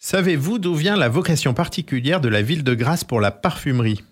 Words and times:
Savez-vous 0.00 0.58
d'où 0.58 0.74
vient 0.74 0.96
la 0.96 1.08
vocation 1.08 1.54
particulière 1.54 2.20
de 2.20 2.28
la 2.28 2.42
ville 2.42 2.64
de 2.64 2.74
Grasse 2.74 3.04
pour 3.04 3.20
la 3.20 3.30
parfumerie? 3.30 4.02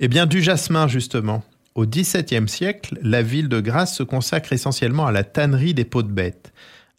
Eh 0.00 0.08
bien 0.08 0.26
du 0.26 0.42
jasmin 0.42 0.86
justement. 0.86 1.42
Au 1.74 1.86
XVIIe 1.86 2.46
siècle, 2.46 2.98
la 3.00 3.22
ville 3.22 3.48
de 3.48 3.58
Grasse 3.58 3.96
se 3.96 4.02
consacre 4.02 4.52
essentiellement 4.52 5.06
à 5.06 5.12
la 5.12 5.24
tannerie 5.24 5.72
des 5.72 5.86
peaux 5.86 6.02
de 6.02 6.12
bêtes. 6.12 6.52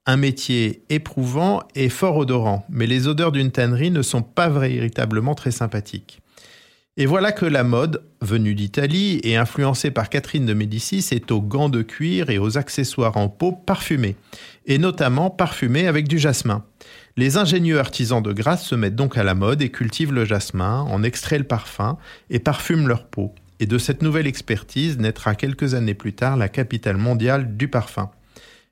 Un 0.08 0.18
métier 0.18 0.82
éprouvant 0.90 1.62
et 1.76 1.90
fort 1.90 2.18
odorant, 2.18 2.66
mais 2.68 2.88
les 2.88 3.08
odeurs 3.08 3.32
d'une 3.32 3.52
tannerie 3.52 3.92
ne 3.92 4.02
sont 4.02 4.24
pas 4.24 4.50
véritablement 4.50 5.36
très 5.36 5.52
sympathiques. 5.52 6.20
Et 7.00 7.06
voilà 7.06 7.32
que 7.32 7.46
la 7.46 7.64
mode, 7.64 8.02
venue 8.22 8.56
d'Italie 8.56 9.20
et 9.24 9.38
influencée 9.38 9.92
par 9.92 10.10
Catherine 10.10 10.48
de 10.48 10.56
Médicis, 10.56 11.06
est 11.12 11.32
aux 11.32 11.42
gants 11.42 11.70
de 11.70 11.84
cuir 11.84 12.32
et 12.32 12.40
aux 12.40 12.58
accessoires 12.58 13.18
en 13.18 13.30
peau 13.30 13.52
parfumés, 13.52 14.16
et 14.66 14.80
notamment 14.80 15.30
parfumés 15.30 15.86
avec 15.86 16.08
du 16.08 16.18
jasmin. 16.18 16.66
Les 17.16 17.38
ingénieux 17.38 17.78
artisans 17.78 18.24
de 18.24 18.34
Grasse 18.34 18.66
se 18.66 18.74
mettent 18.74 18.96
donc 18.96 19.16
à 19.16 19.24
la 19.24 19.36
mode 19.36 19.62
et 19.62 19.70
cultivent 19.70 20.12
le 20.12 20.26
jasmin, 20.26 20.80
en 20.90 21.04
extraient 21.04 21.38
le 21.38 21.44
parfum 21.44 22.00
et 22.32 22.40
parfument 22.40 22.88
leur 22.88 23.06
peau. 23.06 23.36
Et 23.60 23.68
de 23.68 23.78
cette 23.78 24.02
nouvelle 24.02 24.26
expertise 24.26 24.98
naîtra 24.98 25.36
quelques 25.36 25.76
années 25.76 25.94
plus 25.94 26.14
tard 26.14 26.36
la 26.36 26.50
capitale 26.50 26.98
mondiale 26.98 27.58
du 27.58 27.68
parfum. 27.68 28.10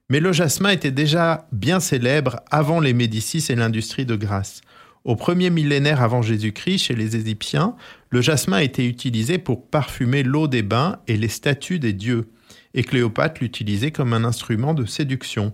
Mais 0.10 0.20
le 0.20 0.34
jasmin 0.34 0.70
était 0.70 0.90
déjà 0.90 1.48
bien 1.52 1.80
célèbre 1.80 2.40
avant 2.50 2.80
les 2.80 2.94
Médicis 2.94 3.46
et 3.50 3.56
l'industrie 3.56 4.06
de 4.08 4.16
Grasse. 4.16 4.62
Au 5.06 5.16
premier 5.16 5.52
millénaire 5.52 6.02
avant 6.02 6.24
Jésus-Christ, 6.24 6.80
chez 6.80 6.96
les 6.96 7.16
Égyptiens, 7.16 7.76
le 8.10 8.22
jasmin 8.22 8.58
était 8.58 8.88
utilisé 8.88 9.38
pour 9.38 9.70
parfumer 9.70 10.24
l'eau 10.24 10.48
des 10.48 10.64
bains 10.64 10.98
et 11.08 11.16
les 11.16 11.28
statues 11.28 11.78
des 11.78 11.94
dieux, 11.94 12.32
et 12.74 12.84
Cléopâtre 12.84 13.40
l'utilisait 13.42 13.92
comme 13.92 14.14
un 14.14 14.24
instrument 14.24 14.74
de 14.74 14.86
séduction. 14.86 15.54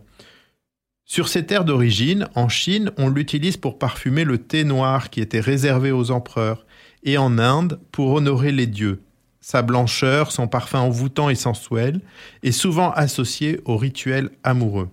Sur 1.04 1.28
ces 1.28 1.46
terres 1.46 1.66
d'origine, 1.66 2.30
en 2.36 2.48
Chine, 2.48 2.92
on 2.98 3.10
l'utilise 3.10 3.58
pour 3.58 3.78
parfumer 3.78 4.24
le 4.24 4.38
thé 4.38 4.64
noir 4.64 5.10
qui 5.10 5.20
était 5.20 5.42
réservé 5.42 5.92
aux 5.92 6.12
empereurs, 6.12 6.66
et 7.04 7.18
en 7.18 7.38
Inde 7.38 7.78
pour 7.92 8.14
honorer 8.14 8.54
les 8.54 8.68
dieux. 8.68 9.02
Sa 9.42 9.64
blancheur, 9.64 10.32
son 10.32 10.48
parfum 10.48 10.80
envoûtant 10.80 11.30
et 11.30 11.36
sensuel, 11.36 12.00
est 12.42 12.54
souvent 12.54 12.92
associé 12.92 13.60
aux 13.66 13.76
rituels 13.76 14.30
amoureux. 14.44 14.88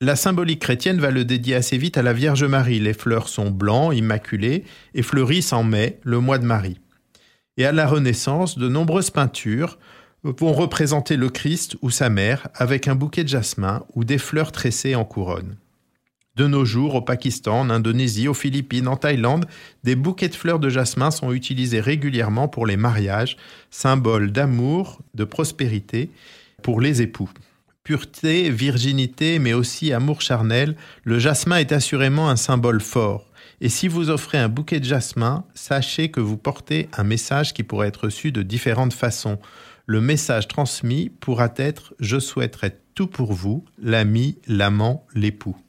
La 0.00 0.14
symbolique 0.14 0.60
chrétienne 0.60 1.00
va 1.00 1.10
le 1.10 1.24
dédier 1.24 1.56
assez 1.56 1.76
vite 1.76 1.98
à 1.98 2.02
la 2.02 2.12
Vierge 2.12 2.44
Marie. 2.44 2.78
Les 2.78 2.92
fleurs 2.92 3.28
sont 3.28 3.50
blancs, 3.50 3.92
immaculées, 3.96 4.62
et 4.94 5.02
fleurissent 5.02 5.52
en 5.52 5.64
mai, 5.64 5.98
le 6.04 6.20
mois 6.20 6.38
de 6.38 6.44
Marie. 6.44 6.78
Et 7.56 7.66
à 7.66 7.72
la 7.72 7.88
Renaissance, 7.88 8.58
de 8.58 8.68
nombreuses 8.68 9.10
peintures 9.10 9.76
vont 10.22 10.52
représenter 10.52 11.16
le 11.16 11.30
Christ 11.30 11.76
ou 11.82 11.90
sa 11.90 12.10
mère 12.10 12.46
avec 12.54 12.86
un 12.86 12.94
bouquet 12.94 13.24
de 13.24 13.28
jasmin 13.28 13.84
ou 13.96 14.04
des 14.04 14.18
fleurs 14.18 14.52
tressées 14.52 14.94
en 14.94 15.04
couronne. 15.04 15.56
De 16.36 16.46
nos 16.46 16.64
jours, 16.64 16.94
au 16.94 17.02
Pakistan, 17.02 17.62
en 17.62 17.70
Indonésie, 17.70 18.28
aux 18.28 18.34
Philippines, 18.34 18.86
en 18.86 18.96
Thaïlande, 18.96 19.46
des 19.82 19.96
bouquets 19.96 20.28
de 20.28 20.36
fleurs 20.36 20.60
de 20.60 20.68
jasmin 20.68 21.10
sont 21.10 21.32
utilisés 21.32 21.80
régulièrement 21.80 22.46
pour 22.46 22.68
les 22.68 22.76
mariages, 22.76 23.36
symbole 23.72 24.30
d'amour, 24.30 25.00
de 25.14 25.24
prospérité 25.24 26.08
pour 26.62 26.80
les 26.80 27.02
époux 27.02 27.30
pureté, 27.88 28.50
virginité, 28.50 29.38
mais 29.38 29.54
aussi 29.54 29.94
amour 29.94 30.20
charnel, 30.20 30.76
le 31.04 31.18
jasmin 31.18 31.56
est 31.56 31.72
assurément 31.72 32.28
un 32.28 32.36
symbole 32.36 32.82
fort. 32.82 33.24
Et 33.62 33.70
si 33.70 33.88
vous 33.88 34.10
offrez 34.10 34.36
un 34.36 34.50
bouquet 34.50 34.78
de 34.78 34.84
jasmin, 34.84 35.46
sachez 35.54 36.10
que 36.10 36.20
vous 36.20 36.36
portez 36.36 36.90
un 36.98 37.02
message 37.02 37.54
qui 37.54 37.62
pourrait 37.62 37.88
être 37.88 38.04
reçu 38.04 38.30
de 38.30 38.42
différentes 38.42 38.92
façons. 38.92 39.38
Le 39.86 40.02
message 40.02 40.48
transmis 40.48 41.08
pourra 41.08 41.48
être⁇ 41.56 41.92
Je 41.98 42.18
souhaiterais 42.18 42.78
tout 42.94 43.06
pour 43.06 43.32
vous, 43.32 43.64
l'ami, 43.82 44.36
l'amant, 44.46 45.06
l'époux⁇ 45.14 45.56